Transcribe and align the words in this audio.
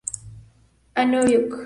A. 0.99 1.03
Novikov. 1.11 1.59